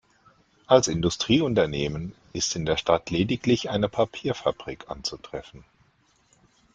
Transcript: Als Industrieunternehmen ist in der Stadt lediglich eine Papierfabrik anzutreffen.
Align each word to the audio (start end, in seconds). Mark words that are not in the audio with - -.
Als 0.65 0.87
Industrieunternehmen 0.87 2.15
ist 2.33 2.55
in 2.55 2.65
der 2.65 2.75
Stadt 2.77 3.11
lediglich 3.11 3.69
eine 3.69 3.87
Papierfabrik 3.87 4.89
anzutreffen. 4.89 5.63